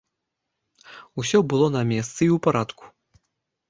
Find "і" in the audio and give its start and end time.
2.25-2.31